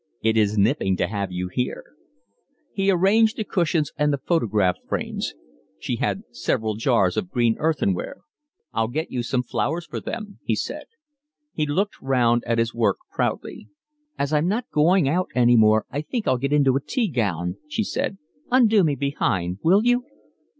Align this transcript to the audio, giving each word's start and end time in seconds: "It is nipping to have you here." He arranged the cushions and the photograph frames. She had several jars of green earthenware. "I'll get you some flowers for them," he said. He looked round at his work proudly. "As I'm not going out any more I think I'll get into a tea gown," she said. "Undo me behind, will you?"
"It 0.23 0.35
is 0.35 0.57
nipping 0.57 0.97
to 0.97 1.05
have 1.05 1.31
you 1.31 1.47
here." 1.47 1.83
He 2.73 2.89
arranged 2.89 3.37
the 3.37 3.43
cushions 3.43 3.91
and 3.97 4.11
the 4.11 4.17
photograph 4.17 4.77
frames. 4.89 5.35
She 5.77 5.97
had 5.97 6.23
several 6.31 6.73
jars 6.73 7.17
of 7.17 7.29
green 7.29 7.55
earthenware. 7.59 8.21
"I'll 8.73 8.87
get 8.87 9.11
you 9.11 9.21
some 9.21 9.43
flowers 9.43 9.85
for 9.85 9.99
them," 9.99 10.39
he 10.43 10.55
said. 10.55 10.85
He 11.53 11.67
looked 11.67 12.01
round 12.01 12.43
at 12.47 12.57
his 12.57 12.73
work 12.73 12.97
proudly. 13.13 13.67
"As 14.17 14.33
I'm 14.33 14.47
not 14.47 14.71
going 14.71 15.07
out 15.07 15.27
any 15.35 15.55
more 15.55 15.85
I 15.91 16.01
think 16.01 16.27
I'll 16.27 16.39
get 16.39 16.51
into 16.51 16.75
a 16.75 16.81
tea 16.81 17.07
gown," 17.07 17.57
she 17.67 17.83
said. 17.83 18.17
"Undo 18.49 18.83
me 18.83 18.95
behind, 18.95 19.59
will 19.61 19.85
you?" 19.85 20.07